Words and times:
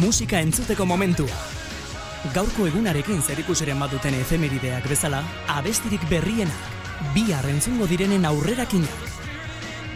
musika 0.00 0.40
entzuteko 0.40 0.86
momentua. 0.86 1.30
Gaurko 2.34 2.66
egunarekin 2.66 3.20
zerikusiren 3.22 3.78
baduten 3.80 4.14
efemerideak 4.18 4.88
bezala, 4.90 5.22
abestirik 5.52 6.02
berrienak, 6.10 6.72
bi 7.14 7.32
arrentzungo 7.32 7.86
direnen 7.86 8.24
aurrerakinak. 8.26 9.12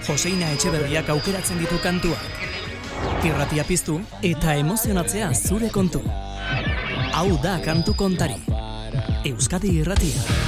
Joseina 0.06 0.50
Etxeberriak 0.54 1.10
aukeratzen 1.12 1.60
ditu 1.60 1.78
kantuak. 1.82 3.24
Irratia 3.24 3.64
piztu 3.68 4.00
eta 4.22 4.54
emozionatzea 4.60 5.32
zure 5.34 5.70
kontu. 5.74 6.02
Hau 7.12 7.28
da 7.42 7.58
kantu 7.64 7.96
kontari. 7.98 8.38
Euskadi 9.24 9.76
Irratia. 9.82 10.39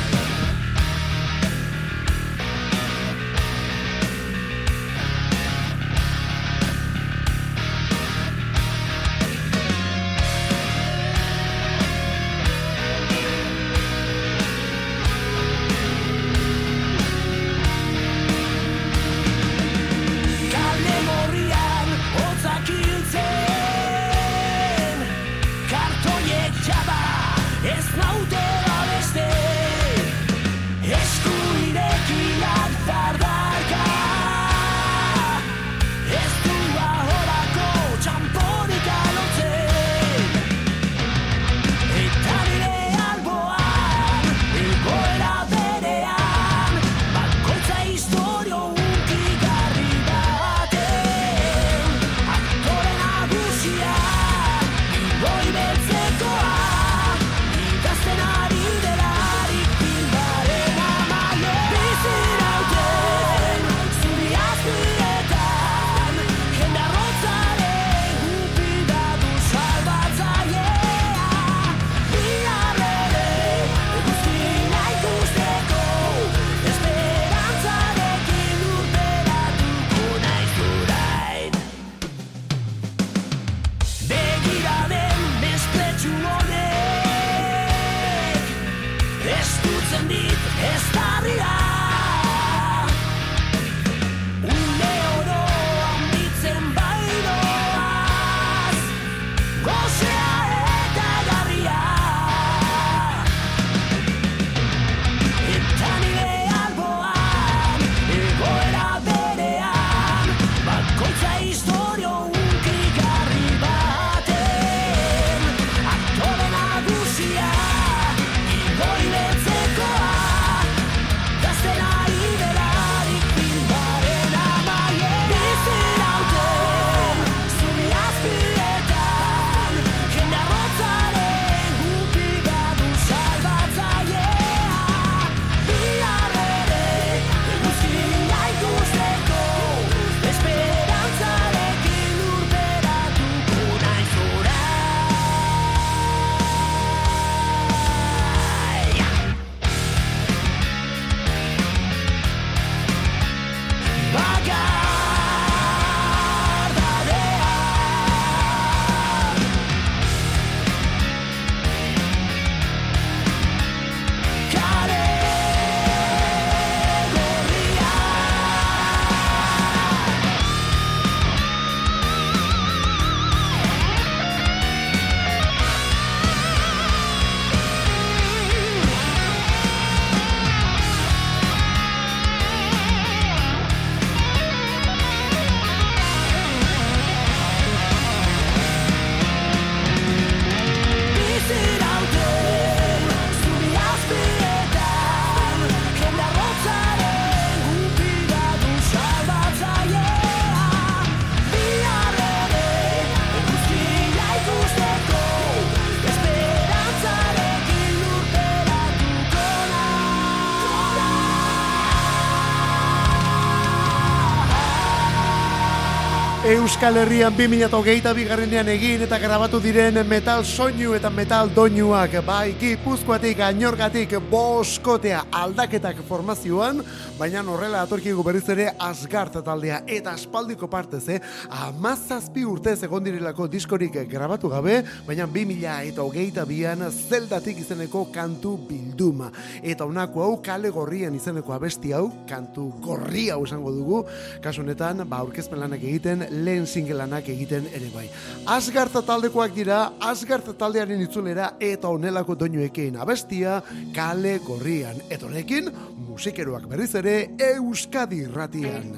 Euskal 216.83 216.97
Herrian 216.99 217.37
2008 217.39 218.11
bigarrenean 218.19 218.67
egin 218.73 219.05
eta 219.05 219.15
grabatu 219.23 219.61
diren 219.63 220.01
metal 220.11 220.41
soinu 220.43 220.97
eta 220.97 221.13
metal 221.15 221.47
doinuak. 221.55 222.17
Bai 222.27 222.57
gipuzkoatik 222.59 223.39
ainorgatik 223.47 224.17
boskotea 224.27 225.21
aldaketak 225.31 226.01
formazioan 226.09 226.81
baina 227.21 227.45
horrela 227.47 227.85
atorkigu 227.87 228.25
berriz 228.27 228.49
ere 228.51 228.65
asgart 228.83 229.39
taldea 229.47 229.85
eta 229.87 230.17
aspaldiko 230.17 230.67
partez 230.67 231.05
eh? 231.09 231.21
amazazpi 231.69 232.43
urtez 232.43 232.83
egon 232.83 233.05
direlako 233.07 233.47
diskorik 233.47 234.01
grabatu 234.11 234.51
gabe 234.51 234.81
baina 235.07 235.29
2000 235.31 235.77
eta 235.93 236.03
hogeita 236.03 236.45
bian 236.45 236.83
zeldatik 236.91 237.63
izeneko 237.63 238.09
kantu 238.11 238.57
bilduma. 238.67 239.31
Eta 239.63 239.87
honako 239.87 240.25
hau 240.27 240.35
kale 240.43 240.75
gorrian 240.75 241.15
izeneko 241.15 241.55
abesti 241.55 241.95
hau 241.95 242.09
kantu 242.27 242.73
gorri 242.83 243.29
hau 243.31 243.45
esango 243.47 243.71
dugu. 243.71 244.03
Kasunetan 244.43 245.07
ba 245.07 245.23
aurkezpen 245.23 245.63
lanak 245.63 245.87
egiten 245.87 246.27
lehen 246.43 246.72
singelanak 246.73 247.29
egiten 247.33 247.69
ere 247.75 247.91
bai. 247.95 248.07
Asgarta 248.51 249.03
taldekoak 249.07 249.55
dira, 249.57 249.83
Asgarta 250.01 250.55
taldearen 250.59 251.01
itzulera 251.05 251.53
eta 251.61 251.93
onelako 251.93 252.37
doinuekin 252.41 252.97
abestia 253.01 253.61
kale 253.95 254.39
gorrian. 254.47 255.03
Eta 255.11 255.29
honekin, 255.29 255.71
musikeroak 256.09 256.67
berriz 256.71 256.95
ere 257.03 257.17
Euskadi 257.53 258.25
ratian. 258.33 258.93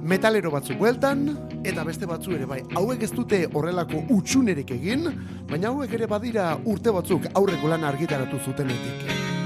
Metalero 0.00 0.50
batzu 0.50 0.74
bueltan, 0.80 1.28
eta 1.64 1.84
beste 1.84 2.08
batzu 2.08 2.32
ere 2.36 2.48
bai. 2.48 2.62
Hauek 2.76 3.04
ez 3.04 3.12
dute 3.12 3.42
horrelako 3.52 4.04
utxunerek 4.16 4.72
egin, 4.78 5.10
baina 5.50 5.74
hauek 5.74 5.92
ere 5.98 6.08
badira 6.10 6.54
urte 6.64 6.94
batzuk 6.96 7.28
aurreko 7.34 7.68
lan 7.68 7.84
argitaratu 7.84 8.40
zutenetik. 8.46 9.39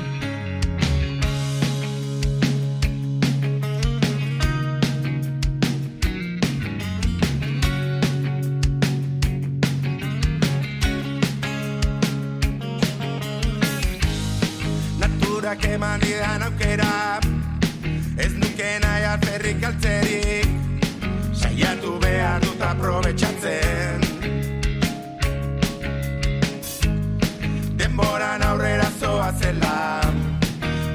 Denborak 15.54 15.74
eman 15.74 16.00
didan 16.00 16.42
aukera. 16.42 17.20
Ez 18.18 18.32
nuke 18.34 18.70
nahi 18.82 19.04
alferrik 19.06 19.62
altzerik 19.62 20.48
Saiatu 21.32 21.98
behar 22.02 22.40
dut 22.42 22.60
aprobetxatzen. 22.60 24.00
Denboran 27.78 28.42
aurrera 28.42 28.90
zoa 28.98 29.30
zela. 29.38 30.02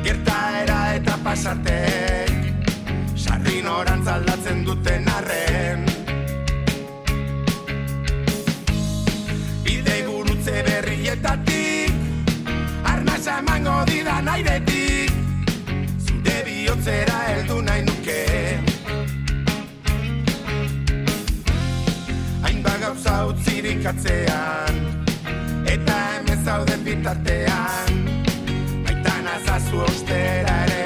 Gertaera 0.04 0.80
eta 0.98 1.16
pasartek 1.24 2.36
Sarri 3.16 3.62
norantz 3.64 4.08
aldatzen 4.08 4.66
duten 4.66 5.08
arren 5.08 5.59
Didan 13.88 14.28
airetik 14.28 15.12
Zure 16.06 16.38
bihotzera 16.46 17.18
heldu 17.28 17.62
nahi 17.62 17.82
nuke. 17.88 18.20
Hainba 22.44 22.74
gauza 22.84 23.16
utzirik 23.32 23.86
atzean 23.94 24.82
Eta 25.76 25.98
hemen 26.10 26.44
zauden 26.46 26.84
bitartean. 26.88 28.04
Baitan 28.86 29.32
azazu 29.38 29.86
ostera 29.88 30.60
ere 30.66 30.79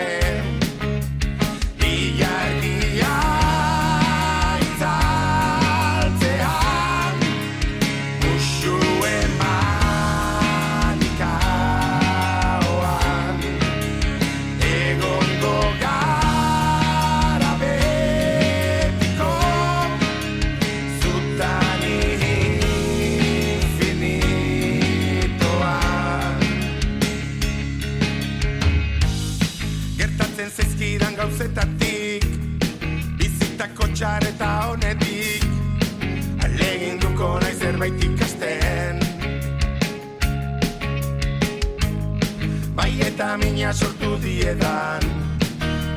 mina 43.37 43.73
sortu 43.73 44.17
diedan. 44.21 45.03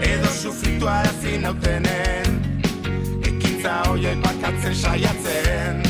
Edo 0.01 0.29
sufritu 0.29 0.87
arazi 0.89 1.39
nautenen 1.39 2.29
Ekintza 3.29 3.73
hoiek 3.89 4.19
bakatzen 4.25 4.75
saiatzen. 4.75 5.83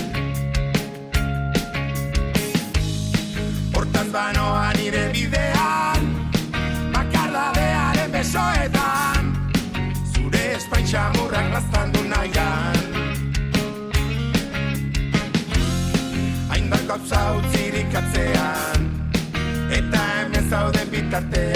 Hortaz 3.74 4.06
banoa 4.14 4.72
nire 4.78 5.04
bidean 5.12 6.08
Bakardadearen 6.94 8.10
besoetan. 8.16 9.34
Zure 10.14 10.44
espaintxamurrak 10.60 11.52
laztandu 11.56 12.06
nahian. 12.14 12.80
Hainbat 16.50 16.88
gauza 16.88 17.22
utzirik 17.40 18.00
atzean 18.02 18.35
Eta 18.35 18.35
zauden 21.10 21.55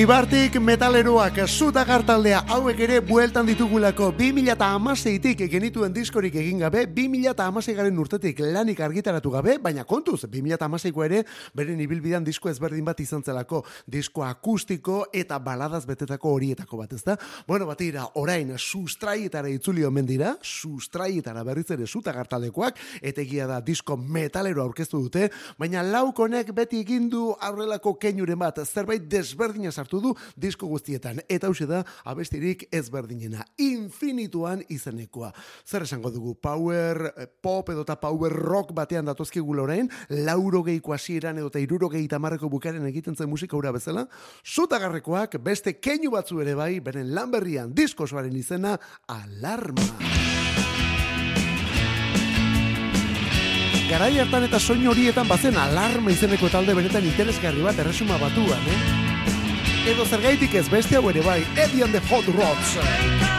Eibartik 0.00 0.54
metaleroak 0.64 1.42
zuta 1.44 1.82
gartaldea 1.84 2.38
hauek 2.54 2.78
ere 2.86 3.02
bueltan 3.04 3.44
ditugulako 3.44 4.06
2016tik 4.16 5.42
genituen 5.52 5.92
diskorik 5.92 6.38
egin 6.40 6.62
gabe, 6.62 6.86
2016 6.88 7.74
garen 7.76 7.98
urtetik 8.00 8.38
lanik 8.40 8.80
argitaratu 8.80 9.28
gabe, 9.34 9.58
baina 9.60 9.84
kontuz, 9.84 10.22
2016ko 10.22 11.04
ere 11.04 11.18
beren 11.52 11.82
ibilbidean 11.84 12.24
disko 12.24 12.48
ezberdin 12.48 12.86
bat 12.86 13.02
izan 13.04 13.20
zelako, 13.20 13.60
disko 13.84 14.24
akustiko 14.24 15.02
eta 15.12 15.36
baladaz 15.36 15.82
betetako 15.90 16.32
horietako 16.38 16.80
bat, 16.80 16.96
ezta? 16.96 17.18
Bueno, 17.46 17.68
batira, 17.68 18.06
orain 18.22 18.54
sustraietara 18.56 19.52
itzuli 19.52 19.84
omen 19.84 20.08
dira, 20.08 20.32
sustraietara 20.40 21.44
berriz 21.44 21.66
ere 21.76 21.84
zuta 21.84 22.16
gartaldekoak, 22.16 22.80
eta 23.02 23.20
egia 23.20 23.50
da 23.52 23.60
disko 23.60 23.98
metalero 24.00 24.64
aurkeztu 24.64 25.04
dute, 25.10 25.28
baina 25.60 25.84
laukonek 25.84 26.56
beti 26.56 26.80
egin 26.86 27.12
du 27.12 27.34
aurrelako 27.36 27.98
keinuren 28.00 28.40
bat, 28.40 28.64
zerbait 28.64 29.04
desberdina 29.04 29.76
sartu 29.90 30.00
du 30.00 30.14
disko 30.36 30.66
guztietan. 30.66 31.20
Eta 31.28 31.48
hau 31.48 31.54
da 31.66 31.84
abestirik 32.04 32.68
ezberdinena. 32.72 33.44
Infinituan 33.58 34.62
izenekoa. 34.68 35.32
Zer 35.66 35.82
esango 35.82 36.10
dugu? 36.10 36.34
Power 36.40 37.12
eh, 37.16 37.26
pop 37.26 37.68
edo 37.70 37.82
eta 37.82 37.96
power 38.00 38.32
rock 38.32 38.72
batean 38.74 39.06
datozkigu 39.06 39.54
lorain, 39.54 39.90
lauro 40.08 40.62
geiko 40.62 40.92
hasieran 40.92 41.38
edo 41.38 41.48
eta 41.48 41.58
iruro 41.58 41.88
gehi 41.88 42.08
tamarreko 42.08 42.48
bukaren 42.48 42.86
egiten 42.86 43.16
zen 43.16 43.28
musika 43.28 43.56
ura 43.56 43.72
bezala, 43.72 44.06
zutagarrekoak 44.44 45.38
beste 45.42 45.78
keinu 45.80 46.10
batzu 46.10 46.40
ere 46.40 46.54
bai, 46.54 46.80
beren 46.80 47.14
lanberrian 47.14 47.74
diskosoaren 47.74 48.36
izena, 48.36 48.78
alarma. 49.08 49.88
Garai 53.90 54.20
hartan 54.22 54.44
eta 54.46 54.60
soin 54.62 54.86
horietan 54.86 55.26
bazen 55.26 55.58
alarma 55.58 56.12
izeneko 56.14 56.46
talde 56.52 56.78
benetan 56.78 57.10
interesgarri 57.10 57.66
bat 57.66 57.82
erresuma 57.82 58.22
batuan, 58.22 58.68
eh? 58.70 58.99
Edo 59.90 60.04
zergaitik 60.06 60.54
ez 60.54 60.68
beste 60.70 60.94
hau 60.94 61.10
ere 61.10 61.24
bai, 61.26 61.40
Eddie 61.56 61.82
and 61.82 61.92
the 61.92 62.00
Hot 62.12 62.26
Rods. 62.38 63.29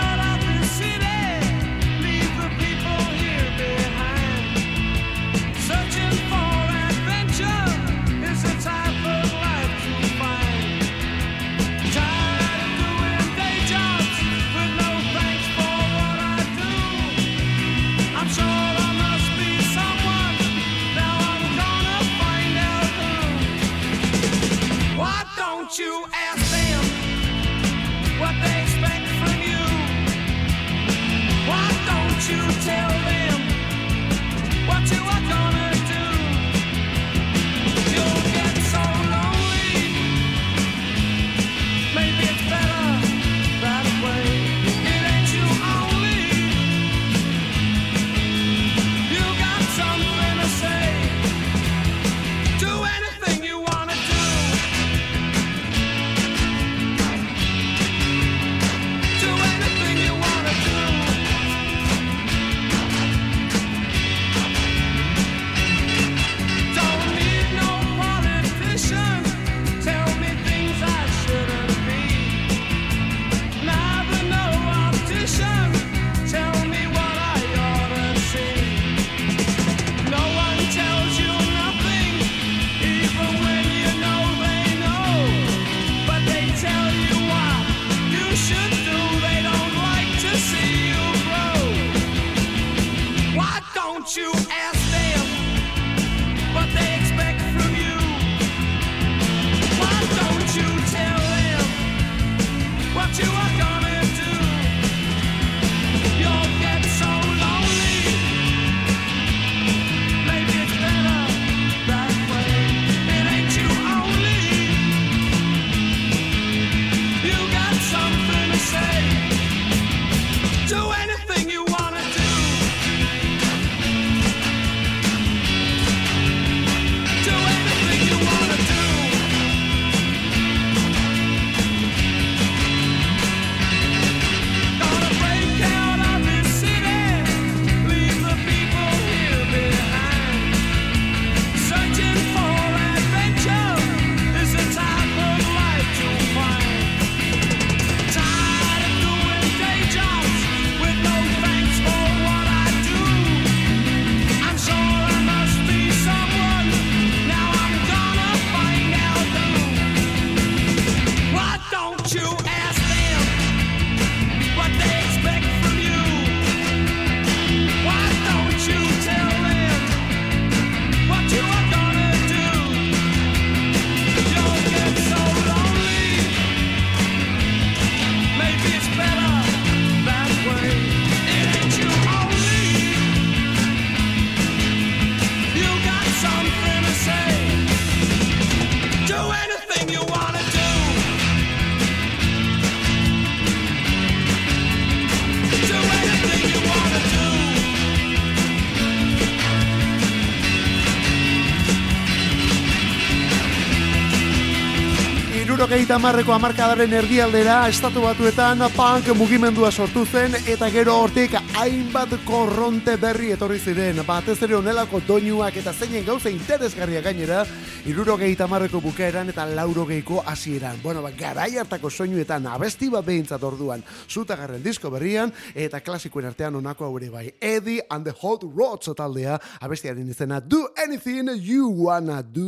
Irurogeita 205.92 206.08
marreko 206.08 206.32
amarkadaren 206.32 206.94
erdialdera 206.96 207.56
estatu 207.68 208.00
batuetan 208.06 208.62
punk 208.78 209.10
mugimendua 209.20 209.74
sortu 209.76 210.06
zen 210.06 210.38
eta 210.48 210.70
gero 210.72 210.94
hortik 211.02 211.34
hainbat 211.60 212.14
korronte 212.24 212.94
berri 212.96 213.34
etorri 213.36 213.60
ziren. 213.60 214.00
Batez 214.08 214.38
ere 214.48 214.56
onelako 214.56 215.02
doinuak 215.04 215.58
eta 215.60 215.74
zeinen 215.74 216.06
gauza 216.08 216.32
interesgarria 216.32 217.02
gainera 217.04 217.44
irurogeita 217.92 218.48
marreko 218.48 218.80
bukaeran 218.80 219.34
eta 219.34 219.44
laurogeiko 219.52 220.24
hasieran. 220.26 220.80
Bueno, 220.82 221.02
ba, 221.04 221.12
garai 221.12 221.58
hartako 221.60 221.90
soinuetan 221.90 222.48
abesti 222.48 222.88
bat 222.88 223.04
behintzat 223.04 223.44
orduan 223.44 223.84
zutagarren 224.08 224.64
disko 224.64 224.94
berrian 224.96 225.34
eta 225.54 225.82
klasikoen 225.84 226.32
artean 226.32 226.56
onako 226.56 226.88
haure 226.88 227.10
bai. 227.10 227.34
Eddie 227.42 227.82
and 227.90 228.08
the 228.08 228.16
Hot 228.22 228.48
Rods 228.48 228.96
taldea 228.96 229.42
abestiaren 229.60 230.08
izena 230.08 230.40
Do 230.40 230.70
Anything 230.88 231.36
You 231.36 231.68
Wanna 231.68 232.24
Do. 232.24 232.48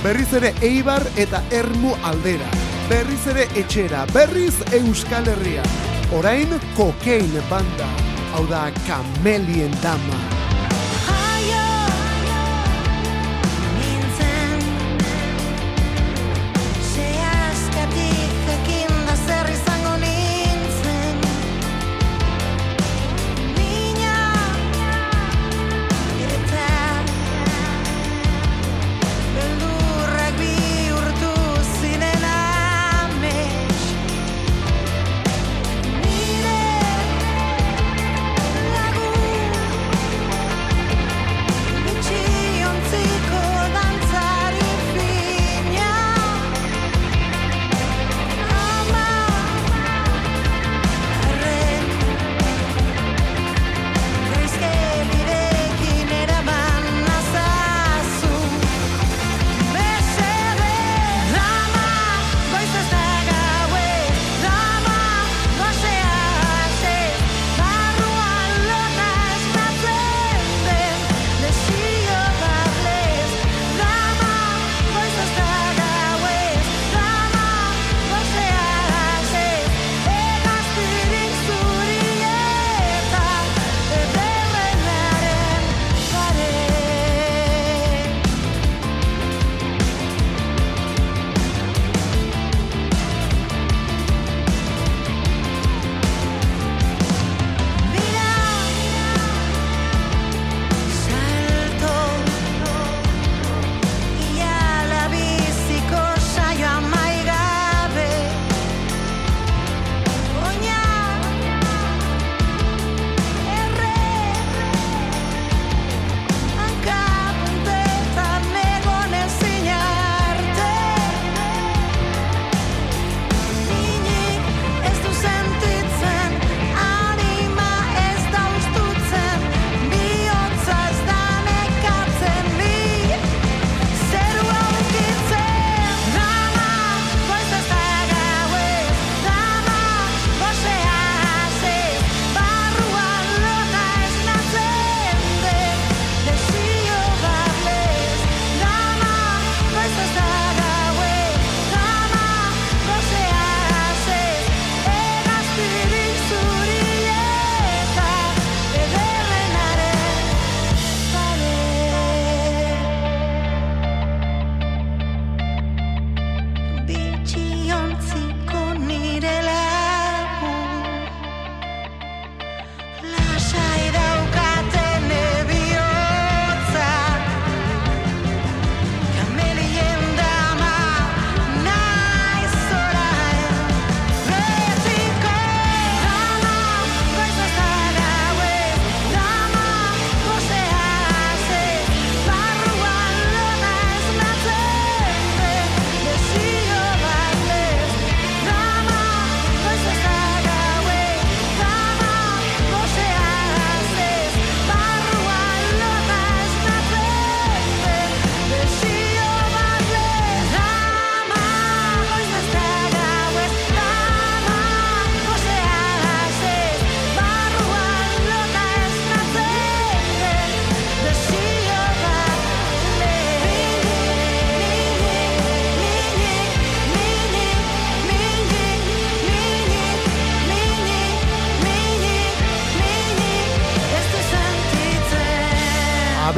Berriz 0.00 0.32
ere 0.32 0.54
Eibar 0.64 1.02
eta 1.20 1.42
Ermu 1.52 1.92
aldera. 2.08 2.48
Berriz 2.88 3.20
ere 3.28 3.44
etxera, 3.60 4.06
berriz 4.14 4.56
Euskal 4.72 5.28
Herria. 5.28 5.64
Orain 6.16 6.56
kokein 6.76 7.36
banda. 7.52 7.92
Hau 8.32 8.46
da 8.48 8.70
Kamelien 8.86 9.76
Dama. 9.82 10.39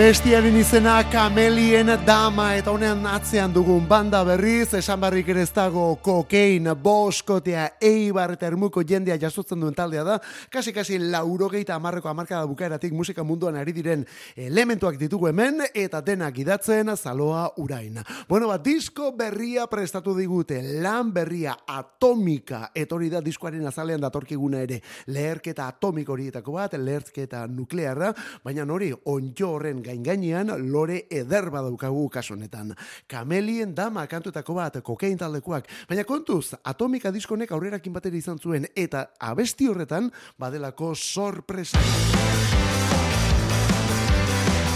Abestiaren 0.02 0.56
izena 0.58 0.96
kamelien 1.06 1.86
dama 2.02 2.48
eta 2.58 2.72
honean 2.72 3.04
atzean 3.06 3.52
dugun 3.54 3.84
banda 3.86 4.24
berriz, 4.26 4.72
esan 4.74 4.98
barrik 4.98 5.28
ere 5.30 5.44
ez 5.46 5.52
dago 5.54 5.84
kokein, 6.02 6.66
boskotea, 6.74 7.68
eibar 7.78 8.32
eta 8.34 8.48
ermuko 8.48 8.82
jendea 8.82 9.14
jasotzen 9.22 9.62
duen 9.62 9.76
taldea 9.78 10.02
da, 10.02 10.16
kasi-kasi 10.50 10.98
laurogeita 10.98 11.76
amarreko 11.76 12.10
amarkada 12.10 12.48
bukaeratik 12.50 12.90
musika 12.98 13.22
munduan 13.22 13.60
ari 13.60 13.70
diren 13.76 14.02
elementuak 14.34 14.98
ditugu 14.98 15.28
hemen, 15.30 15.62
eta 15.70 16.00
denak 16.02 16.42
idatzen 16.42 16.90
zaloa 16.96 17.52
urain. 17.62 18.02
Bueno, 18.28 18.50
bat, 18.50 18.66
disko 18.66 19.12
berria 19.14 19.68
prestatu 19.70 20.16
digute, 20.18 20.58
lan 20.82 21.14
berria 21.14 21.54
atomika, 21.62 22.72
etori 22.74 23.12
da 23.14 23.22
diskoaren 23.22 23.70
azalean 23.70 24.02
datorkiguna 24.02 24.66
ere, 24.66 24.82
leherketa 25.14 25.70
atomik 25.70 26.10
horietako 26.10 26.58
bat, 26.58 26.74
leherketa 26.74 27.46
nuklearra, 27.46 28.10
baina 28.42 28.66
hori, 28.66 28.90
onjo 29.06 29.54
horren 29.54 29.91
gain 29.92 30.22
gainean 30.22 30.72
lore 30.72 31.06
eder 31.10 31.50
badaukagu 31.50 32.08
kasu 32.08 32.34
honetan. 32.34 32.74
Kamelien 33.08 33.74
dama 33.76 34.06
kantuetako 34.06 34.54
bat 34.54 34.80
kokain 34.82 35.18
taldekoak, 35.18 35.68
baina 35.88 36.04
kontuz 36.04 36.54
Atomika 36.64 37.12
diskonek 37.12 37.52
aurrerakin 37.52 37.92
batera 37.92 38.16
izan 38.16 38.38
zuen 38.38 38.66
eta 38.76 39.06
abesti 39.20 39.68
horretan 39.68 40.10
badelako 40.38 40.94
sorpresa. 40.94 41.80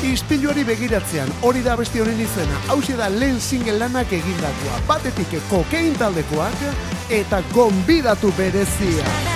Ispiluari 0.07 0.63
begiratzean, 0.65 1.33
hori 1.43 1.65
da 1.65 1.73
abesti 1.75 2.01
honen 2.01 2.21
izena, 2.21 2.61
hau 2.69 2.81
da 2.97 3.09
lehen 3.09 3.41
single 3.41 3.79
lanak 3.79 4.13
egindakoa, 4.13 4.83
batetik 4.87 5.41
kokain 5.51 5.97
taldekoak 5.99 7.11
eta 7.11 7.43
gonbidatu 7.55 8.33
berezia. 8.37 9.36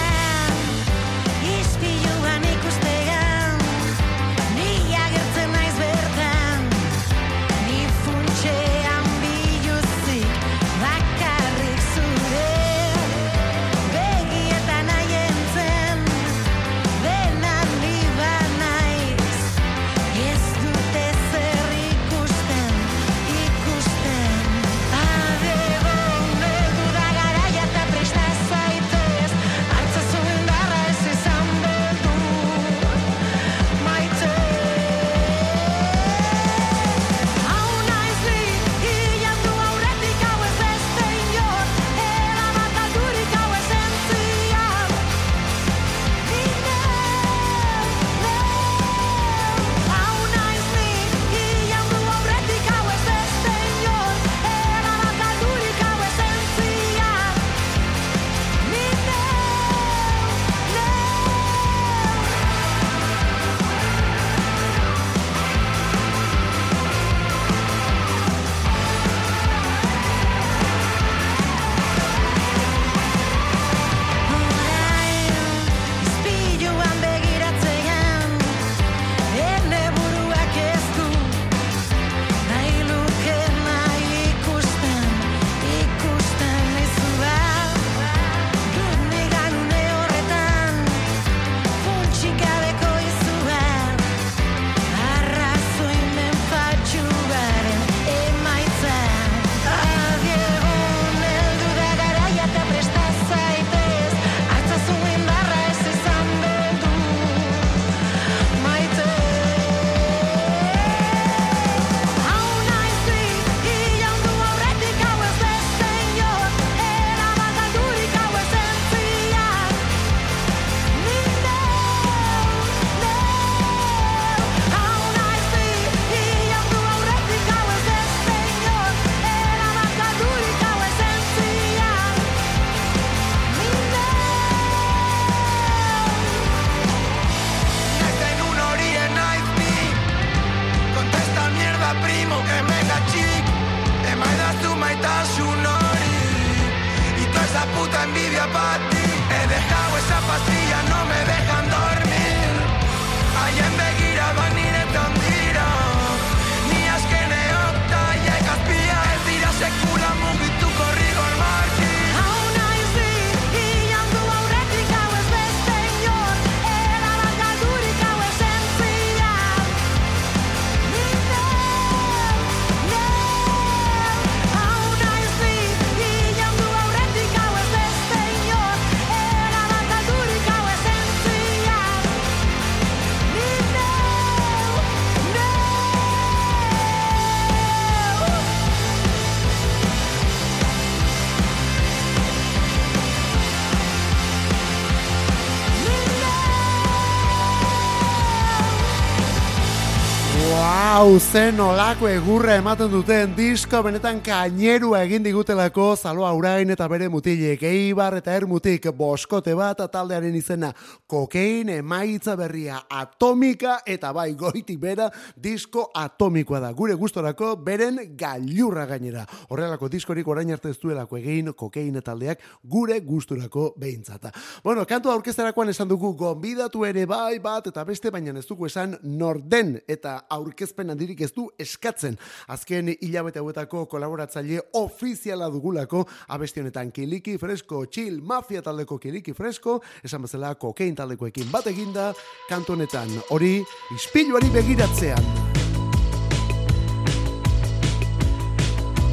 Hau 201.10 201.18
zen 201.30 201.60
olako 201.62 202.08
egurra 202.10 202.56
ematen 202.58 202.88
duten 202.90 203.36
disko 203.36 203.84
benetan 203.86 204.18
kainerua 204.26 205.04
egin 205.06 205.22
digutelako 205.22 205.84
zaloa 205.94 206.32
urain 206.34 206.72
eta 206.74 206.88
bere 206.90 207.06
mutilek 207.08 207.62
eibar 207.68 208.16
eta 208.18 208.34
ermutik 208.34 208.88
boskote 208.98 209.54
bat 209.54 209.78
taldearen 209.92 210.34
izena 210.34 210.72
kokein 211.06 211.68
emaitza 211.76 212.34
berria 212.36 212.80
atomika 212.90 213.76
eta 213.86 214.10
bai 214.16 214.32
goiti 214.34 214.74
bera 214.76 215.06
disko 215.36 215.84
atomikoa 215.94 216.60
da. 216.64 216.72
Gure 216.72 216.96
gustorako 216.98 217.52
beren 217.62 218.00
gailurra 218.18 218.88
gainera. 218.90 219.22
Horrelako 219.50 219.88
diskorik 219.88 220.26
orain 220.26 220.50
arte 220.50 220.74
ez 220.74 220.80
duelako 220.82 221.20
egin 221.20 221.52
kokein 221.54 222.02
taldeak 222.02 222.42
gure 222.64 222.98
gusturako 223.06 223.74
behintzata 223.78 224.32
bueno, 224.64 224.82
kantu 224.86 225.14
aurkezterakoan 225.14 225.70
esan 225.70 225.88
dugu 225.88 226.12
gonbidatu 226.18 226.84
ere 226.84 227.06
bai 227.06 227.38
bat 227.38 227.70
eta 227.70 227.84
beste 227.84 228.10
baina 228.10 228.34
ez 228.38 228.46
dugu 228.48 228.66
esan 228.66 228.98
norden 229.04 229.76
eta 229.86 230.24
aurkezpen 230.28 230.90
handirik 230.90 231.19
besterik 231.20 231.22
ez 231.22 231.32
du 231.34 231.48
eskatzen. 231.58 232.16
Azken 232.48 232.94
hilabete 233.00 233.40
hauetako 233.40 233.86
kolaboratzaile 233.86 234.60
ofiziala 234.74 235.50
dugulako 235.50 236.06
abesti 236.28 236.60
honetan 236.60 236.92
Kiliki 236.92 237.38
Fresko, 237.38 237.86
Chill 237.86 238.20
Mafia 238.22 238.62
taldeko 238.62 238.98
Kiliki 238.98 239.32
Fresko, 239.32 239.80
esan 240.04 240.22
bezala 240.22 240.54
kokain 240.54 240.94
taldekoekin 240.94 241.50
bat 241.50 241.66
eginda, 241.66 242.12
kantu 242.48 242.72
honetan 242.72 243.08
hori 243.30 243.62
ispiluari 243.94 244.50
begiratzean. 244.50 245.24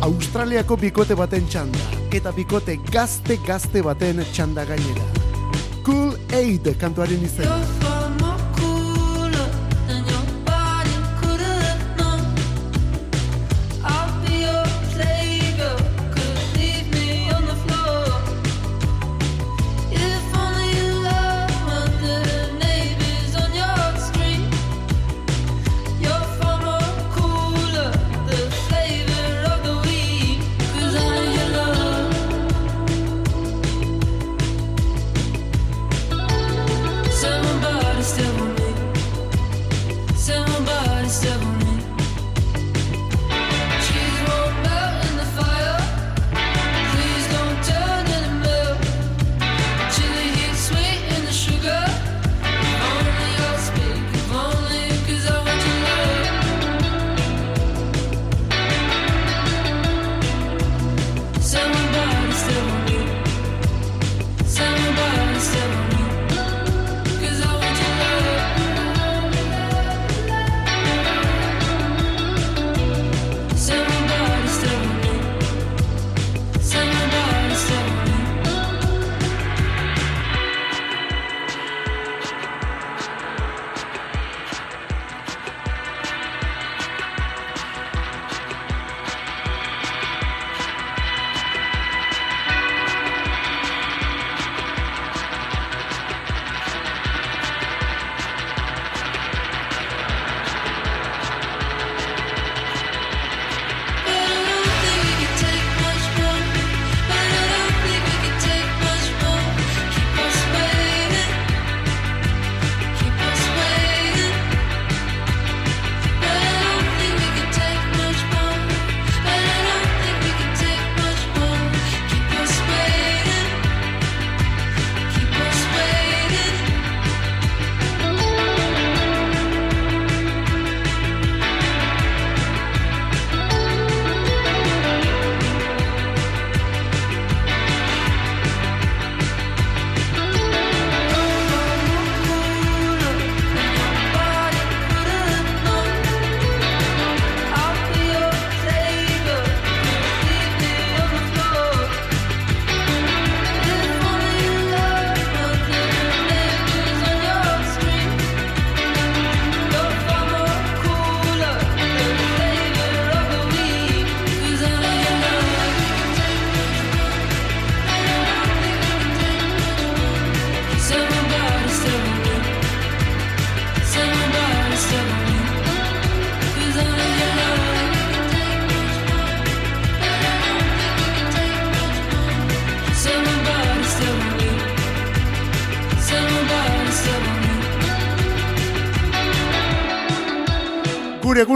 Australiako 0.02 0.78
bikote 0.78 1.16
baten 1.16 1.48
txanda, 1.50 1.80
eta 2.14 2.32
bikote 2.32 2.78
gazte-gazte 2.92 3.84
baten 3.84 4.24
txanda 4.32 4.66
gainera. 4.66 5.10
Cool 5.84 6.16
Aid 6.36 6.70
kantuaren 6.80 7.24
izena. 7.24 7.87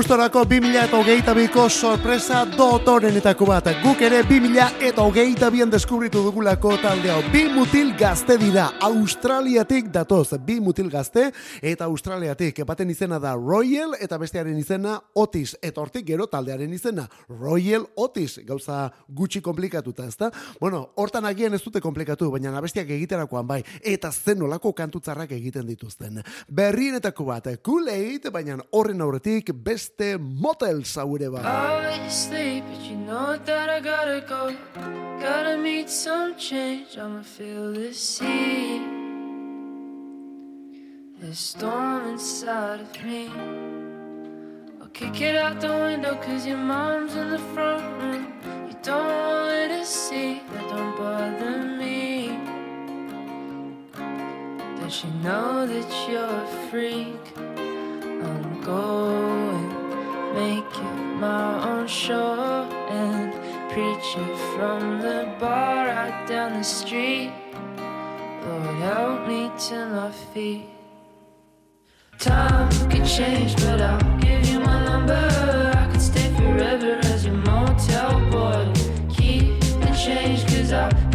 Gustorako 0.01 0.41
2008ko 0.49 1.69
sorpresa 1.69 2.39
dotorenetako 2.57 3.45
bat. 3.45 3.67
Guk 3.83 3.99
ere 4.01 4.23
2008an 4.25 5.69
deskubritu 5.69 6.23
dugulako 6.25 6.71
talde 6.81 7.11
hau. 7.13 7.19
Bi 7.29 7.43
mutil 7.53 7.91
gazte 7.99 8.33
dira, 8.41 8.71
Australiatik 8.81 9.91
datoz. 9.93 10.39
Bi 10.41 10.55
mutil 10.57 10.89
gazte 10.89 11.27
eta 11.61 11.85
Australiatik. 11.85 12.63
Baten 12.65 12.89
izena 12.89 13.19
da 13.21 13.35
Royal 13.35 13.93
eta 13.99 14.17
bestearen 14.17 14.57
izena 14.57 14.95
Otis. 15.13 15.53
Eta 15.61 15.83
hortik 15.83 16.07
gero 16.07 16.25
taldearen 16.25 16.73
izena 16.73 17.05
Royal 17.29 17.85
Otis. 17.93 18.39
Gauza 18.47 18.87
gutxi 19.05 19.43
komplikatuta, 19.45 20.07
ezta? 20.09 20.31
Bueno, 20.59 20.81
hortan 20.95 21.29
agian 21.29 21.53
ez 21.53 21.61
dute 21.61 21.77
komplikatu, 21.79 22.31
baina 22.31 22.55
abestiak 22.57 22.89
egiterakoan 22.97 23.45
bai. 23.45 23.61
Eta 23.83 24.09
zen 24.09 24.41
olako 24.49 24.73
kantutzarrak 24.73 25.37
egiten 25.37 25.69
dituzten. 25.69 26.23
Berrienetako 26.49 27.29
bat, 27.29 27.53
Kool-Aid, 27.61 28.31
baina 28.33 28.57
horren 28.71 29.05
aurretik 29.05 29.53
beste 29.53 29.90
motel 30.17 30.83
ba. 31.29 31.41
I 31.43 31.99
oh, 32.05 32.09
sleep, 32.09 32.63
but 32.69 32.79
you 32.81 32.95
know 32.95 33.37
go. 34.21 34.55
Gotta 35.21 35.57
meet 35.57 35.89
some 35.89 36.35
change, 36.35 36.97
I'ma 36.97 37.21
feel 37.21 37.73
the 37.73 37.93
storm 41.35 42.07
inside 42.07 42.81
of 42.81 43.05
me. 43.05 43.29
I'll 44.81 44.87
kick 44.87 45.21
it 45.21 45.35
out 45.35 45.61
the 45.61 45.69
window, 45.69 46.15
cause 46.15 46.47
your 46.47 46.57
mom's 46.57 47.15
in 47.15 47.29
the 47.29 47.37
front 47.53 47.83
room. 48.01 48.33
You 48.67 48.75
don't 48.81 49.05
want 49.05 49.71
to 49.71 49.85
see, 49.85 50.41
that 50.51 50.69
don't 50.69 50.97
bother 50.97 51.59
me. 51.81 52.29
Does 54.81 54.93
she 54.93 55.07
know 55.23 55.67
that 55.67 56.09
you're 56.09 56.23
a 56.23 56.47
freak? 56.69 57.37
I'm 57.37 58.61
going, 58.61 59.70
make 60.33 60.63
it 60.63 60.95
my 61.19 61.69
own 61.69 61.87
show 61.87 62.67
and 62.89 63.33
preach 63.71 64.15
it 64.17 64.37
from 64.55 65.01
the 65.01 65.35
bar 65.39 65.87
right 65.87 66.25
down 66.27 66.53
the 66.53 66.63
street. 66.63 67.31
Lord, 68.45 68.75
help 68.77 69.27
me 69.27 69.51
to 69.67 69.85
my 69.87 70.11
feet. 70.33 70.65
Time 72.17 72.69
could 72.89 73.05
change, 73.05 73.55
but 73.57 73.81
I'll 73.81 74.19
give 74.19 74.45
you 74.47 74.59
my 74.59 74.85
number. 74.85 75.13
I 75.75 75.87
could 75.91 76.01
stay 76.01 76.33
forever 76.35 76.99
as 77.03 77.25
your 77.25 77.35
motel 77.35 78.19
boy. 78.29 78.71
Keep 79.09 79.59
the 79.59 79.91
change, 80.05 80.45
cause 80.45 80.71
I've 80.71 81.10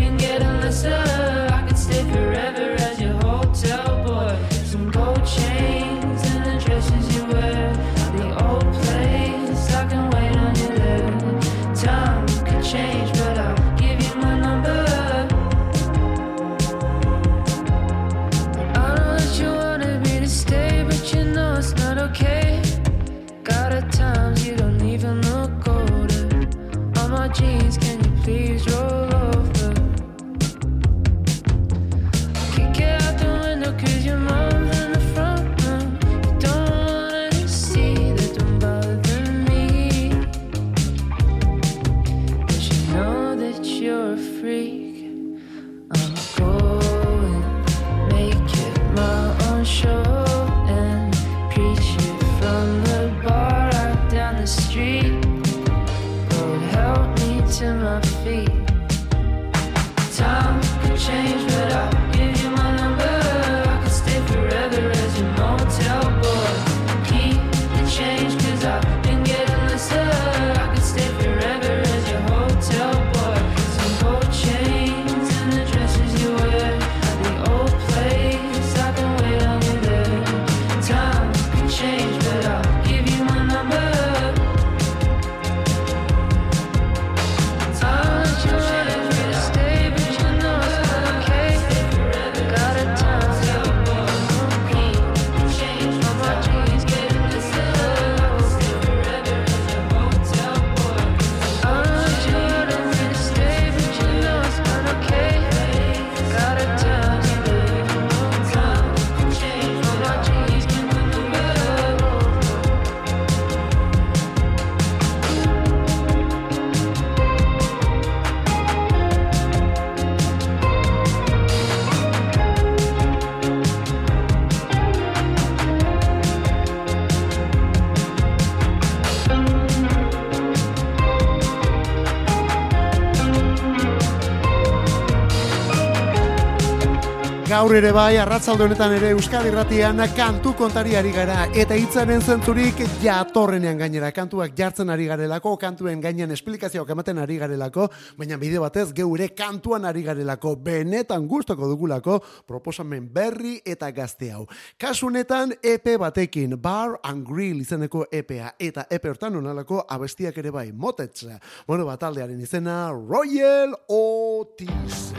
Gaur 137.67 137.75
ere 137.75 137.89
bai, 137.91 138.15
arratzalde 138.23 138.63
honetan 138.63 138.93
ere 138.95 139.09
Euskal 139.11 139.49
Irratian 139.49 139.99
kantu 140.15 140.53
kontari 140.55 140.93
ari 140.95 141.11
gara 141.11 141.49
eta 141.51 141.75
hitzaren 141.75 142.21
zentzurik 142.23 142.79
jatorrenean 143.03 143.81
gainera 143.81 144.13
kantuak 144.15 144.53
jartzen 144.55 144.93
ari 144.95 145.09
garelako, 145.11 145.57
kantuen 145.59 145.99
gainean 145.99 146.31
esplikazioak 146.31 146.93
ematen 146.95 147.19
ari 147.19 147.41
garelako, 147.41 147.89
baina 148.21 148.39
bide 148.39 148.61
batez 148.63 148.93
geure 148.95 149.33
kantuan 149.35 149.83
ari 149.91 150.05
garelako, 150.07 150.55
benetan 150.63 151.27
gustoko 151.27 151.67
dugulako 151.67 152.21
proposamen 152.47 153.09
berri 153.13 153.57
eta 153.67 153.91
gazte 153.91 154.31
hau. 154.31 154.47
Kasu 154.79 155.11
honetan 155.11 155.57
EP 155.59 155.97
batekin, 155.99 156.55
Bar 156.63 157.01
and 157.03 157.27
Grill 157.27 157.65
izeneko 157.67 158.05
EPA 158.13 158.53
eta 158.61 158.87
EP 158.89 159.11
hortan 159.11 159.43
onalako 159.43 159.83
abestiak 159.91 160.39
ere 160.39 160.55
bai, 160.55 160.71
motetza. 160.71 161.41
Bueno, 161.67 161.91
bataldearen 161.91 162.39
izena 162.47 162.93
Royal 162.95 163.75
Otis. 163.89 165.11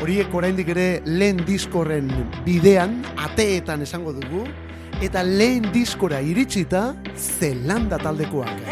Horiek 0.00 0.32
oraindik 0.32 0.70
ere 0.72 1.02
lehen 1.04 1.42
diskorren 1.44 2.06
bidean, 2.46 2.94
ateetan 3.20 3.84
esango 3.84 4.14
dugu, 4.16 4.46
eta 5.04 5.20
lehen 5.26 5.66
diskora 5.74 6.22
iritsita, 6.24 6.94
Zelanda 7.20 7.98
taldekoak. 8.00 8.64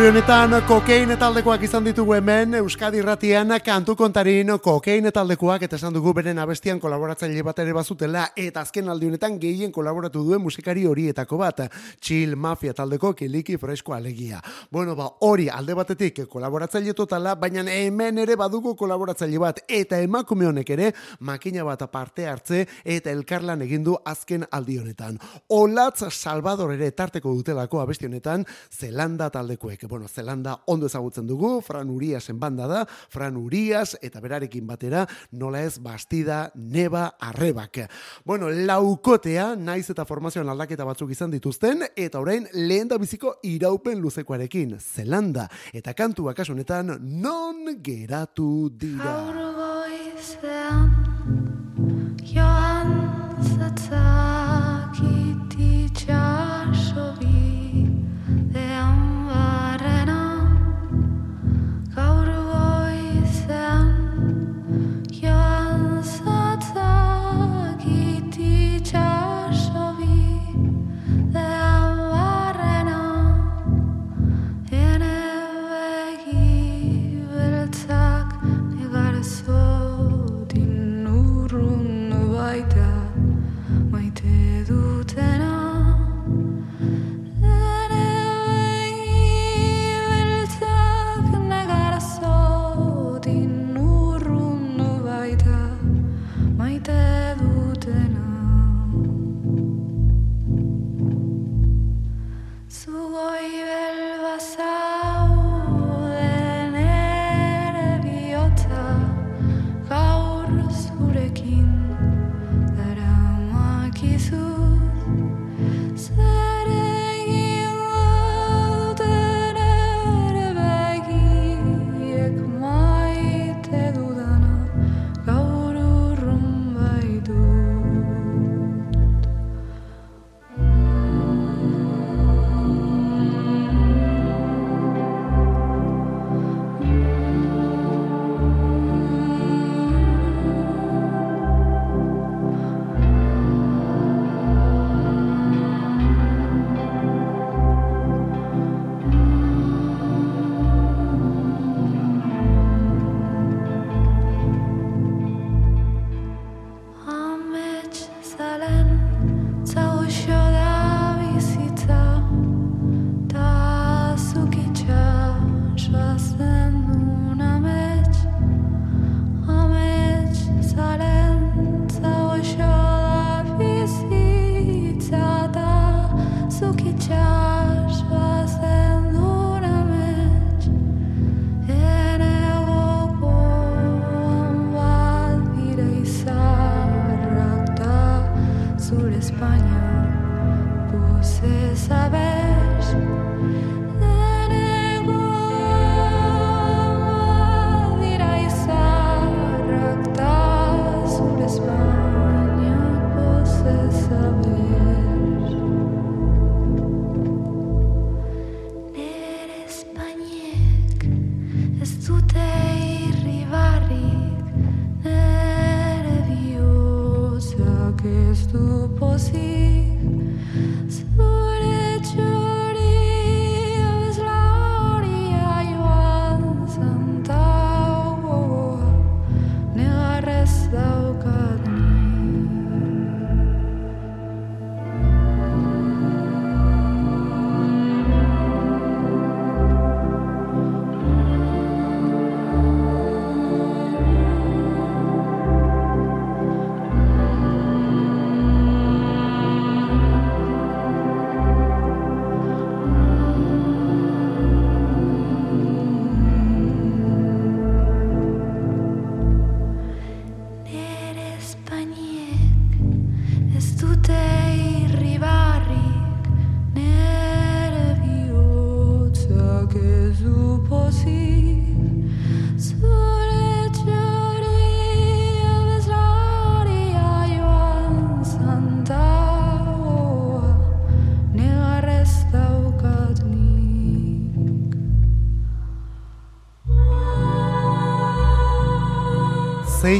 Aurre 0.00 0.14
honetan 0.14 0.54
kokein 0.64 1.10
taldekoak 1.20 1.66
izan 1.66 1.84
ditugu 1.84 2.14
hemen 2.16 2.54
Euskadi 2.56 3.02
Irratian 3.02 3.50
kantu 3.60 3.92
kontarin 4.00 4.48
kokein 4.64 5.04
taldekoak 5.12 5.66
eta 5.66 5.76
esan 5.76 5.92
dugu 5.92 6.14
beren 6.16 6.38
abestian 6.40 6.78
kolaboratzaile 6.80 7.42
bat 7.44 7.58
ere 7.60 7.74
bazutela 7.76 8.22
eta 8.32 8.62
azken 8.64 8.88
aldi 8.88 9.10
honetan 9.10 9.36
gehien 9.42 9.70
kolaboratu 9.70 10.22
duen 10.24 10.40
musikari 10.40 10.86
horietako 10.88 11.36
bat 11.42 11.60
Chill 12.00 12.32
Mafia 12.34 12.72
taldeko 12.72 13.12
kiliki 13.12 13.58
fresko 13.58 13.92
alegia. 13.92 14.40
Bueno, 14.72 14.94
ba, 14.96 15.10
hori 15.20 15.50
alde 15.50 15.76
batetik 15.76 16.22
kolaboratzaile 16.32 16.94
totala, 16.94 17.34
baina 17.34 17.66
hemen 17.68 18.22
ere 18.24 18.38
badugu 18.40 18.72
kolaboratzaile 18.80 19.38
bat 19.38 19.60
eta 19.68 20.00
emakume 20.00 20.48
honek 20.48 20.70
ere 20.78 20.94
makina 21.20 21.62
bat 21.68 21.84
parte 21.92 22.26
hartze 22.26 22.64
eta 22.84 23.10
elkarlan 23.12 23.68
egin 23.68 23.84
du 23.84 23.98
azken 24.02 24.48
aldi 24.50 24.78
honetan. 24.78 25.20
Olatz 25.50 26.08
Salvador 26.08 26.72
ere 26.72 26.90
tarteko 26.90 27.36
dutelako 27.36 27.84
abesti 27.84 28.08
honetan 28.08 28.48
Zelanda 28.72 29.28
taldekoek. 29.28 29.89
Bueno, 29.90 30.06
Zelanda 30.06 30.62
ondo 30.66 30.86
ezagutzen 30.86 31.26
dugu, 31.26 31.60
Fran 31.66 31.90
Uriasen 31.90 32.38
banda 32.38 32.68
da, 32.70 32.84
Fran 32.86 33.36
Urias 33.36 33.96
eta 34.00 34.20
berarekin 34.22 34.68
batera 34.68 35.02
nola 35.32 35.64
ez 35.66 35.80
bastida 35.82 36.52
neba 36.54 37.16
arrebak. 37.18 37.80
Bueno, 38.24 38.52
laukotea 38.54 39.56
naiz 39.58 39.88
eta 39.90 40.06
formazioan 40.06 40.48
aldaketa 40.54 40.86
batzuk 40.86 41.10
izan 41.10 41.34
dituzten 41.34 41.82
eta 41.96 42.22
orain 42.22 42.46
lehen 42.54 42.86
da 42.86 43.00
biziko 43.02 43.40
iraupen 43.42 43.98
luzekoarekin 43.98 44.78
Zelanda 44.78 45.48
eta 45.74 45.98
kantua 45.98 46.38
kasu 46.38 46.54
honetan 46.54 46.94
non 47.02 47.82
geratu 47.82 48.70
dira. 48.70 49.10
Gaur 49.10 50.99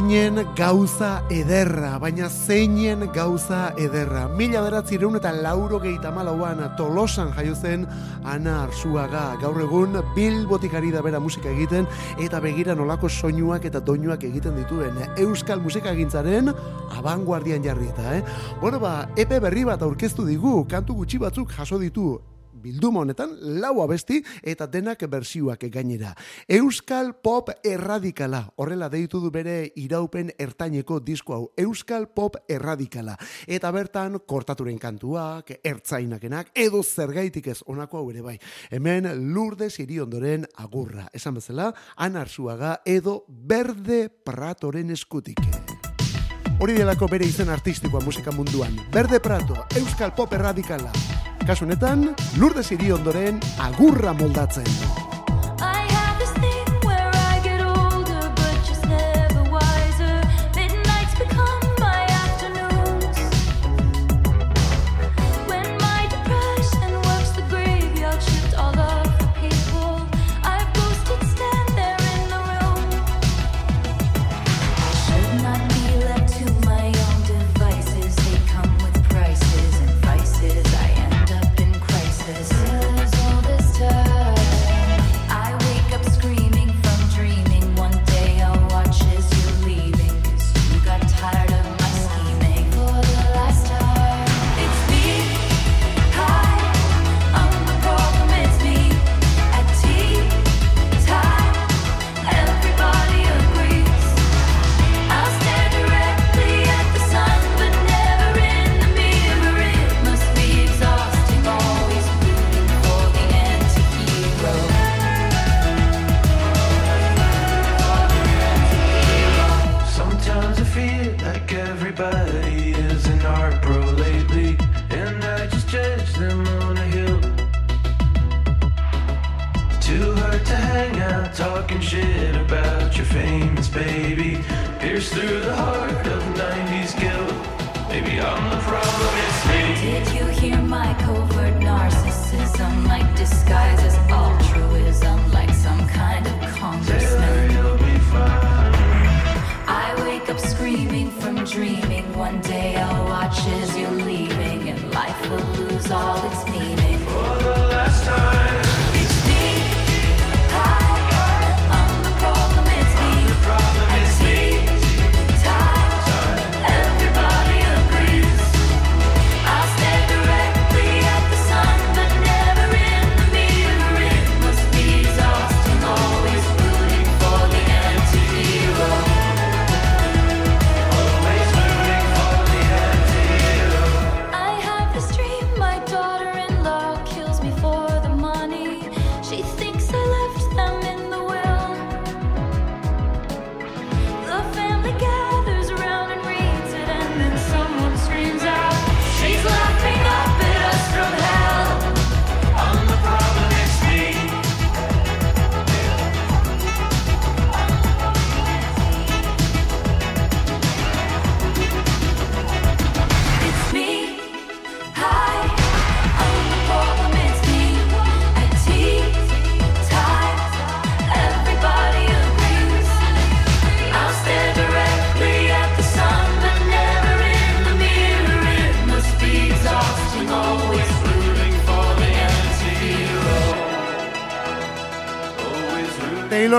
Zeinen 0.01 0.47
gauza 0.57 1.21
ederra, 1.29 1.99
baina 2.01 2.25
zeinen 2.27 3.03
gauza 3.13 3.59
ederra. 3.77 4.23
Mila 4.33 4.63
beratzireun 4.65 5.19
eta 5.19 5.29
lauro 5.35 5.77
gehieta 5.83 6.09
malauan 6.15 6.63
tolosan 6.79 7.29
jaio 7.35 7.53
zen 7.53 7.85
Ana 8.25 8.63
Arzuaga. 8.63 9.35
Gaur 9.43 9.61
egun 9.61 9.99
bilbotik 10.15 10.73
ari 10.73 10.89
da 10.89 11.03
bera 11.05 11.19
musika 11.21 11.51
egiten 11.53 11.85
eta 12.17 12.41
begira 12.41 12.73
nolako 12.73 13.09
soinuak 13.09 13.69
eta 13.69 13.79
doinuak 13.91 14.25
egiten 14.25 14.57
dituen. 14.57 14.97
Euskal 15.21 15.61
musika 15.61 15.93
egintzaren 15.93 16.49
abanguardian 16.97 17.61
jarri 17.61 17.93
eta, 17.93 18.17
eh? 18.17 18.25
Bueno, 18.59 18.81
ba, 18.81 19.05
epe 19.15 19.37
berri 19.39 19.69
bat 19.69 19.85
aurkeztu 19.85 20.25
digu, 20.25 20.63
kantu 20.65 20.97
gutxi 21.03 21.21
batzuk 21.21 21.53
jaso 21.53 21.77
ditu 21.77 22.15
bilduma 22.53 23.01
honetan 23.01 23.33
lau 23.61 23.81
abesti 23.83 24.21
eta 24.43 24.67
denak 24.67 25.03
bersioak 25.09 25.65
gainera. 25.71 26.13
Euskal 26.47 27.13
pop 27.21 27.49
erradikala, 27.63 28.43
horrela 28.55 28.89
deitu 28.89 29.19
du 29.21 29.31
bere 29.31 29.71
iraupen 29.75 30.31
ertaineko 30.39 30.99
disko 30.99 31.35
hau, 31.35 31.51
Euskal 31.57 32.07
pop 32.13 32.37
erradikala. 32.49 33.17
Eta 33.47 33.71
bertan 33.71 34.19
kortaturen 34.27 34.79
kantuak, 34.79 35.53
ertzainakenak, 35.63 36.51
edo 36.55 36.83
zergaitik 36.83 37.47
ez 37.47 37.61
onako 37.65 38.01
hau 38.01 38.09
ere 38.11 38.21
bai. 38.21 38.37
Hemen 38.71 39.09
lurde 39.33 39.69
ziri 39.69 39.99
ondoren 39.99 40.45
agurra. 40.55 41.07
Esan 41.13 41.39
bezala, 41.39 41.71
anarzuaga 41.95 42.79
edo 42.85 43.21
berde 43.27 44.07
pratoren 44.09 44.91
eskutik. 44.91 45.39
Hori 46.61 46.75
delako 46.77 47.07
bere 47.09 47.25
izen 47.25 47.49
artistikoa 47.49 48.03
musika 48.05 48.31
munduan. 48.35 48.77
Berde 48.93 49.19
Prato, 49.19 49.65
Euskal 49.81 50.13
Pop 50.13 50.33
erradikala. 50.37 50.93
Kasu 51.47 51.65
honetan, 51.65 52.03
lurde 52.37 52.61
ziri 52.63 52.91
ondoren 52.93 53.39
agurra 53.65 54.13
moldatzen. 54.13 55.20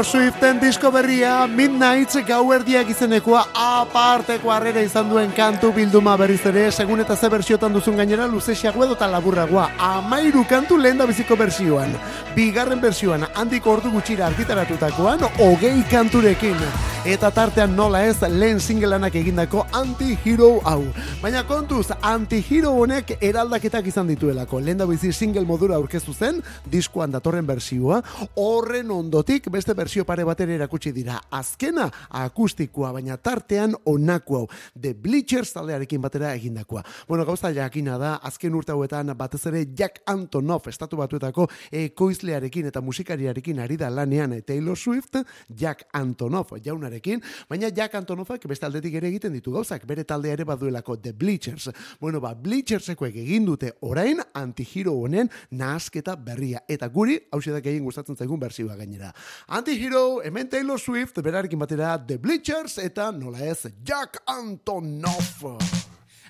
Taylor 0.02 0.32
Swiften 0.32 0.58
disko 0.58 0.90
berria 0.90 1.46
Midnights 1.46 2.16
gauerdiak 2.26 2.88
izenekoa 2.90 3.44
aparteko 3.54 4.50
harrera 4.50 4.82
izan 4.82 5.06
duen 5.06 5.30
kantu 5.36 5.70
bilduma 5.76 6.16
berriz 6.18 6.40
ere. 6.50 6.64
Segun 6.72 7.04
eta 7.04 7.14
ze 7.14 7.28
bersiotan 7.30 7.72
duzun 7.72 7.96
gainera 7.96 8.26
luzesiago 8.26 8.82
edo 8.82 8.96
eta 8.98 9.06
laburragoa. 9.06 9.68
Amairu 9.78 10.42
kantu 10.48 10.78
lehen 10.78 10.98
da 10.98 11.06
biziko 11.06 11.36
bersioan 11.36 11.94
bigarren 12.34 12.80
bersioan 12.80 13.28
handik 13.34 13.66
ordu 13.66 13.92
gutxira 13.92 14.26
argitaratutakoan 14.26 15.22
hogei 15.38 15.84
kanturekin 15.90 16.58
eta 17.02 17.32
tartean 17.34 17.72
nola 17.74 18.04
ez 18.06 18.20
lehen 18.30 18.60
singelanak 18.62 19.16
egindako 19.18 19.64
anti-hero 19.74 20.60
hau. 20.62 20.84
Baina 21.18 21.40
kontuz 21.48 21.88
anti-hero 21.98 22.70
honek 22.78 23.16
eraldaketak 23.18 23.88
izan 23.90 24.06
dituelako. 24.06 24.60
Lehen 24.62 24.78
da 24.78 24.86
bizi 24.86 25.10
single 25.12 25.42
modura 25.44 25.74
aurkeztu 25.74 26.14
zen 26.14 26.38
diskoan 26.70 27.10
datorren 27.10 27.46
bersioa 27.46 27.98
horren 28.38 28.90
ondotik 28.94 29.48
beste 29.50 29.74
bersio 29.74 30.04
pare 30.06 30.22
batera 30.24 30.54
erakutsi 30.54 30.92
dira. 30.94 31.18
Azkena 31.30 31.88
akustikoa 32.22 32.92
baina 32.92 33.16
tartean 33.16 33.74
onako 33.84 34.38
hau. 34.38 34.46
The 34.80 34.94
Bleachers 34.94 35.52
taldearekin 35.56 36.00
batera 36.00 36.32
egindakoa. 36.36 36.84
Bueno 37.08 37.26
gauza 37.26 37.50
jakina 37.50 37.98
da 37.98 38.14
azken 38.22 38.54
urte 38.54 38.72
hauetan 38.72 39.10
batez 39.18 39.42
ere 39.50 39.64
Jack 39.74 40.04
Antonoff 40.06 40.70
estatu 40.70 41.02
batuetako 41.02 41.48
ekoizlearekin 41.72 42.70
eta 42.70 42.80
musikariarekin 42.80 43.58
ari 43.58 43.76
da 43.76 43.90
lanean 43.90 44.38
Taylor 44.46 44.78
Swift 44.78 45.18
Jack 45.50 45.88
Antonoff 45.92 46.54
jaunari 46.62 46.91
izenarekin, 46.92 47.22
baina 47.48 47.70
Jack 47.74 47.94
Antonozak 47.94 48.44
beste 48.48 48.66
aldetik 48.66 48.94
ere 48.94 49.08
egiten 49.08 49.32
ditu 49.32 49.52
gauzak, 49.52 49.86
bere 49.86 50.04
taldea 50.04 50.32
ere 50.32 50.44
baduelako 50.44 50.98
The 51.00 51.12
Bleachers. 51.12 51.70
Bueno, 52.00 52.20
ba, 52.20 52.34
Bleachersekoek 52.34 53.16
egin 53.16 53.46
dute 53.46 53.72
orain 53.80 54.20
antihero 54.34 54.94
honen 55.00 55.30
nahasketa 55.50 56.16
berria. 56.16 56.62
Eta 56.68 56.88
guri, 56.88 57.18
hau 57.32 57.40
da 57.40 57.58
egin 57.58 57.84
gustatzen 57.84 58.16
zaigun 58.16 58.40
bersioa 58.40 58.76
gainera. 58.76 59.12
Antihero, 59.48 60.22
hemen 60.22 60.48
Taylor 60.48 60.78
Swift, 60.78 61.20
berarekin 61.22 61.58
batera 61.58 61.96
The 62.06 62.18
Bleachers, 62.18 62.78
eta 62.78 63.10
nola 63.12 63.44
ez, 63.46 63.66
Jack 63.84 64.22
Antonoff. 64.26 65.42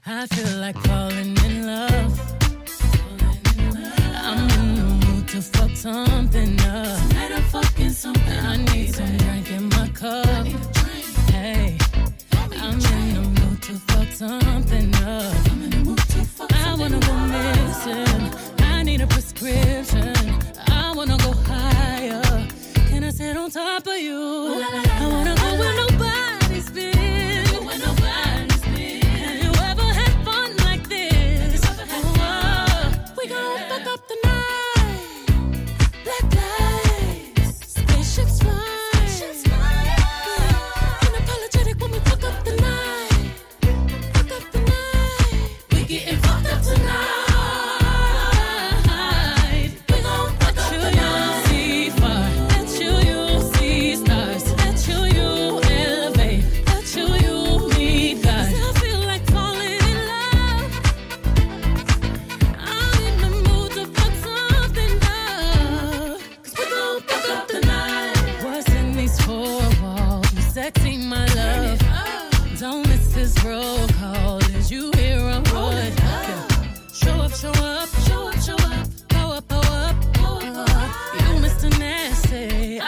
I 0.05 0.27
feel 0.27 0.59
like 0.59 0.79
falling 0.81 1.37
in 1.45 1.67
love. 1.67 2.52
To 5.33 5.41
fuck 5.41 5.71
something 5.71 6.61
up. 6.61 7.09
Tonight 7.09 7.33
I'm 7.33 7.43
fucking 7.45 7.89
something. 7.89 8.39
I 8.39 8.59
need 8.59 8.95
some 8.95 9.17
drink 9.17 9.51
in 9.51 9.67
my 9.71 9.89
cup. 9.89 10.47
Hey, 11.31 11.79
I'm 12.61 12.75
in 12.75 13.15
the 13.15 13.41
mood 13.41 13.63
to 13.63 13.73
fuck 13.73 14.09
something 14.09 14.95
up. 14.97 15.35
I'm 15.51 15.63
in 15.63 15.71
the 15.71 15.79
mood 15.79 15.97
to 15.97 16.25
fuck 16.27 16.53
I 16.53 16.75
wanna 16.75 17.01
go 17.01 17.15
missing. 17.33 18.31
I 18.59 18.83
need 18.83 19.01
a 19.01 19.07
prescription. 19.07 20.15
I 20.69 20.93
wanna 20.95 21.17
go 21.17 21.33
higher. 21.33 22.47
Can 22.89 23.03
I 23.03 23.09
sit 23.11 23.35
on 23.35 23.51
top 23.51 23.87
of 23.87 23.97
you? 23.97 24.63
I 25.01 25.09
wanna 25.09 25.35
go 25.35 25.82
shifts 38.13 38.43
fly. 38.43 38.62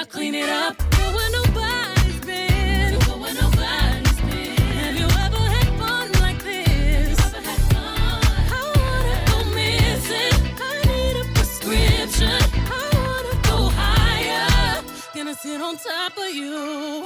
I 0.05 0.07
clean 0.07 0.34
it 0.34 0.50
up. 0.50 0.76
Go 0.90 1.05
where 1.16 1.30
nobody's 1.32 2.20
been. 2.26 2.98
Go 3.07 3.16
where 3.22 3.32
nobody's 3.32 4.20
been. 4.20 4.57
Have 4.76 4.96
you 5.00 5.07
ever 5.24 5.42
had 5.55 5.68
fun 5.78 6.12
like 6.20 6.42
this? 6.44 7.18
I 7.34 8.61
wanna 8.76 9.16
go 9.30 9.38
missing. 9.57 10.36
I 10.61 10.72
need 10.90 11.16
a 11.22 11.24
prescription. 11.32 12.38
I 12.68 12.84
wanna 13.00 13.34
go 13.48 13.70
higher. 13.72 14.82
Gonna 15.14 15.34
sit 15.34 15.59
on 15.62 15.78
top 15.78 16.18
of 16.18 16.34
you. 16.34 16.52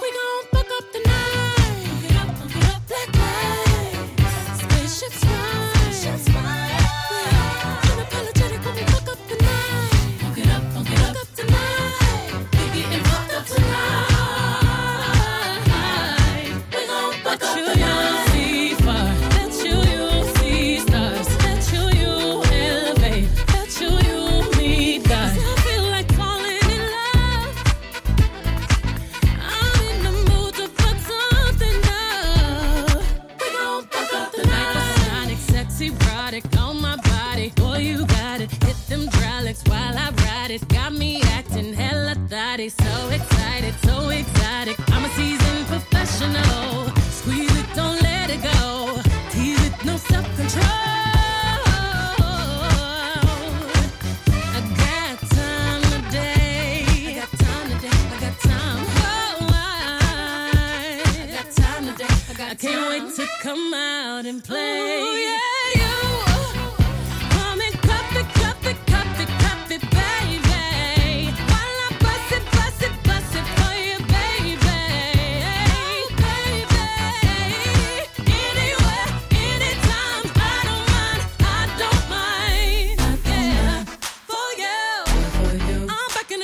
We 0.03 0.09
gon' 0.19 0.28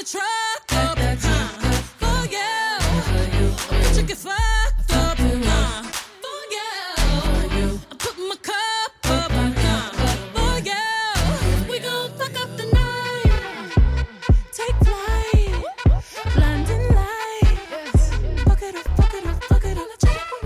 truck. 0.04 0.24
up, 0.70 0.98
For 1.98 2.20
you, 2.28 3.48
bitch, 3.70 4.08
you 4.08 4.14
fucked 4.14 4.92
up. 4.92 5.18
Uh-huh. 5.18 5.90
Oh, 6.24 6.44
For 7.32 7.56
you, 7.56 7.80
I 7.90 7.94
put 7.96 8.16
my 8.18 8.36
cup 8.42 8.92
up. 9.04 9.30
Uh-huh. 9.32 9.90
Oh, 10.36 10.56
For 10.56 10.56
you, 10.68 11.70
we 11.70 11.78
gon' 11.78 12.10
fuck 12.18 12.36
up 12.42 12.50
the 12.58 12.66
night. 12.66 13.72
Take 14.52 14.76
flight, 14.84 15.54
blinding 16.34 16.86
lights. 16.94 18.04
Fuck 18.44 18.62
it 18.62 18.76
up, 18.76 18.86
fuck 18.98 19.14
it 19.14 19.26
up, 19.26 19.44
fuck 19.44 19.64
it 19.64 19.78
up. 19.78 19.88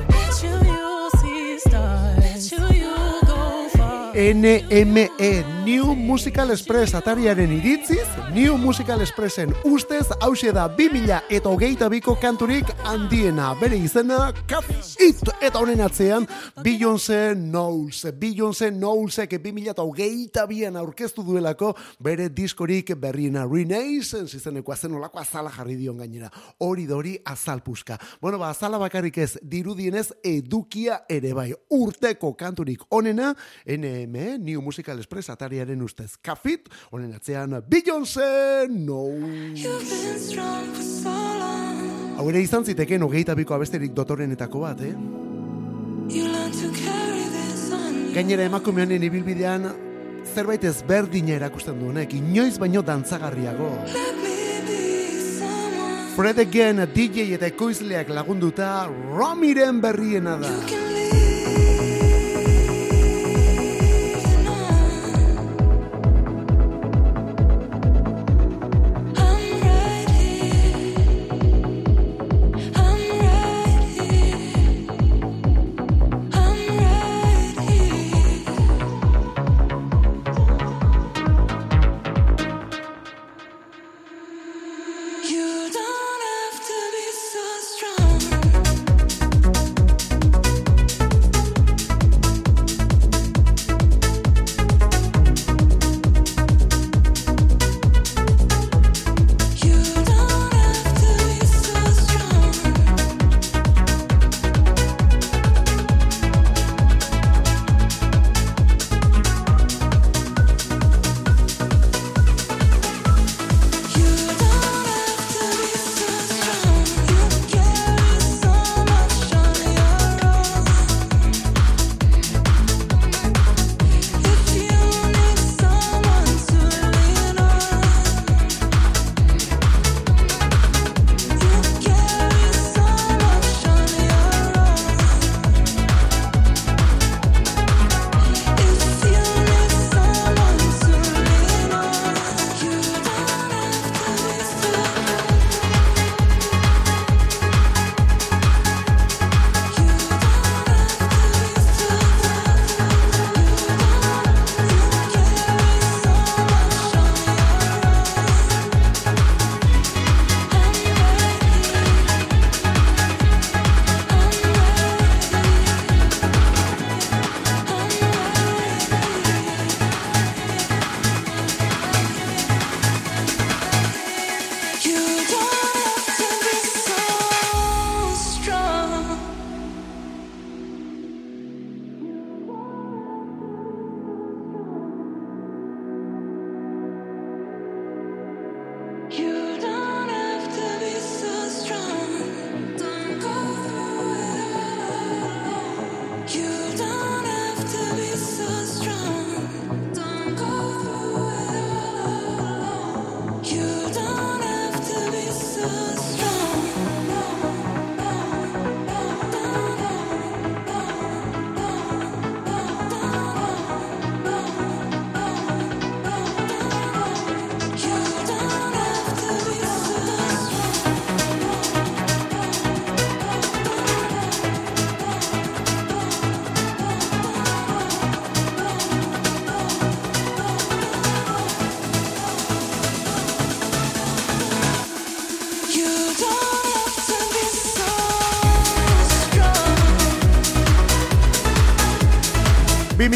Bet 0.09 0.43
you 0.45 0.55
you'll 0.71 1.11
see 1.11 1.59
stars. 1.59 2.21
Bet 2.21 2.53
you 2.53 2.63
you'll 2.81 3.21
go 3.23 3.69
far. 3.71 4.15
NME 4.15 5.58
New 5.69 5.95
Musical 5.95 6.51
Express 6.51 6.95
atariaren 6.95 7.51
iritziz, 7.53 8.07
New 8.33 8.57
Musical 8.57 9.03
Expressen 9.03 9.51
ustez 9.69 10.07
hause 10.25 10.49
da 10.57 10.63
2000 10.65 11.19
eta 11.29 11.51
hogeita 11.51 11.91
biko 11.93 12.15
kanturik 12.17 12.71
handiena. 12.89 13.51
Bere 13.61 13.77
izena, 13.77 14.31
Cat 14.49 14.65
It! 14.97 15.21
Eta 15.45 15.61
honen 15.61 15.83
atzean, 15.85 16.25
Beyoncé 16.65 17.35
Knowles. 17.35 18.07
Beyoncé 18.17 18.71
Knowlesek 18.73 19.35
2000 19.37 19.75
eta 19.75 19.85
hogeita 19.85 20.47
bian 20.49 20.79
aurkeztu 20.81 21.21
duelako 21.27 21.75
bere 22.01 22.31
diskorik 22.33 22.95
berriena 22.97 23.45
Renaissance 23.45 24.41
izeneko 24.41 24.73
azen 24.73 24.97
olako 24.97 25.21
azala 25.21 25.53
jarri 25.53 25.77
dion 25.77 26.01
gainera. 26.01 26.33
Hori 26.65 26.87
dori 26.89 27.19
azalpuska. 27.29 27.99
Bueno, 28.23 28.39
ba, 28.41 28.55
azala 28.57 28.81
bakarrik 28.81 29.21
ez, 29.21 29.35
dirudienez 29.43 30.15
edukia 30.25 31.03
ere 31.13 31.37
bai. 31.37 31.53
Urteko 31.69 32.33
kanturik 32.41 32.89
onena, 32.89 33.35
NME 33.67 34.39
New 34.39 34.65
Musical 34.65 34.97
Express 35.05 35.29
atariaren 35.29 35.58
ustez. 35.83 36.17
Kafit, 36.23 36.69
honen 36.91 37.15
atzean 37.15 37.63
Beyoncé 37.69 38.69
for 39.65 40.83
so. 40.83 41.09
Hau 42.19 42.25
ere 42.31 42.41
izan 42.43 42.65
ziteken 42.65 43.03
hogeita 43.07 43.35
biko 43.39 43.55
abesterik 43.55 43.93
dotorenetako 43.95 44.61
bat, 44.65 44.81
eh? 44.83 44.95
You 46.11 46.25
learn 46.27 46.51
to 46.51 46.71
carry 46.75 47.23
this 47.31 47.71
on. 47.73 48.13
Gainera 48.15 48.43
emakume 48.49 48.83
honen 48.83 49.05
ibilbidean 49.07 49.69
zerbait 50.35 50.65
ezberdina 50.65 51.37
erakusten 51.37 51.79
du 51.79 51.93
honek, 51.93 52.15
inoiz 52.19 52.59
baino 52.59 52.83
dantzagarriago. 52.83 53.71
Fred 56.19 56.41
again, 56.43 56.83
DJ 56.91 57.29
eta 57.37 57.47
ekoizleak 57.47 58.11
lagunduta, 58.11 58.89
Romiren 59.15 59.79
berriena 59.81 60.35
da. 60.43 60.51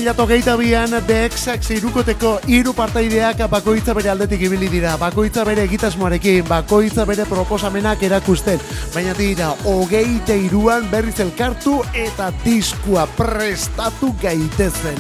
2008an 0.03 0.96
DXak 1.07 1.62
zirukoteko 1.62 2.32
hiru 2.50 2.72
partaideak 2.74 3.44
bakoitza 3.50 3.94
bere 3.94 4.11
aldetik 4.11 4.40
ibili 4.48 4.66
dira, 4.66 4.96
bakoitza 4.98 5.44
bere 5.46 5.62
egitasmoarekin, 5.68 6.42
bakoitza 6.48 7.05
bere 7.07 7.22
proposamenak 7.30 8.03
erakusten, 8.03 8.59
baina 8.94 9.14
dira, 9.14 9.53
hogeite 9.62 10.34
iruan 10.48 10.90
berriz 10.90 11.20
elkartu 11.22 11.78
eta 11.94 12.32
diskua 12.42 13.07
prestatu 13.14 14.11
gaitezen. 14.22 14.98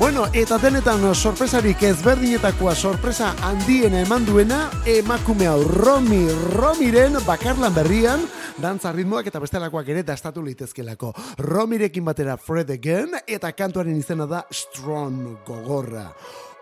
Bueno, 0.00 0.24
eta 0.32 0.56
denetan 0.56 1.02
sorpresarik 1.14 1.82
ezberdinetakoa 1.84 2.72
sorpresa 2.74 3.34
handien 3.44 3.92
eman 4.00 4.24
duena 4.24 4.70
emakume 4.88 5.50
hau 5.50 5.60
Romi 5.68 6.22
Romiren 6.56 7.20
bakarlan 7.26 7.76
berrian 7.76 8.24
dantza 8.60 8.92
ritmoak 8.92 9.30
eta 9.30 9.40
bestelakoak 9.40 9.88
ere 9.92 10.02
dastatu 10.06 10.42
litezkelako. 10.44 11.12
Romirekin 11.38 12.04
batera 12.04 12.36
Fred 12.36 12.70
Again 12.76 13.16
eta 13.26 13.52
kantuaren 13.56 13.96
izena 13.96 14.26
da 14.28 14.44
Strong 14.50 15.40
gogorra. 15.46 16.10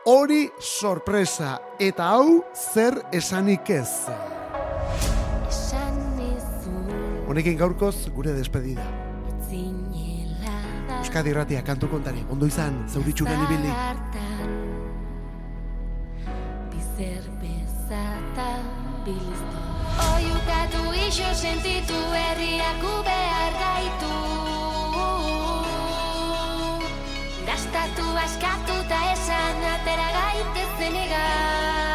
Hori 0.08 0.46
sorpresa 0.62 1.58
eta 1.82 2.12
hau 2.14 2.44
zer 2.54 3.00
esanik 3.12 3.70
ez. 3.74 3.90
Honekin 7.28 7.58
gaurkoz 7.60 8.08
gure 8.14 8.32
despedida. 8.32 8.86
Euskadi 10.98 11.32
Ratia 11.32 11.60
kantu 11.64 11.88
kontari, 11.92 12.24
ondo 12.32 12.48
izan, 12.48 12.82
zauritxuren 12.88 13.44
ibili. 13.46 14.67
Zartan, 16.98 17.06
Bizer 17.06 17.30
bezatan 17.40 18.64
biliztu 19.06 19.60
Oiukatu 20.14 20.82
iso 21.06 21.30
sentitu 21.34 21.94
herriak 21.94 22.82
behar 23.06 23.52
gaitu. 23.62 24.14
Gastatu 27.46 28.06
askatu 28.24 28.80
eta 28.82 29.00
esan 29.12 29.62
atera 29.74 30.08
gaitezen 30.16 30.96
egan 31.04 31.87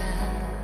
time. 0.00 0.59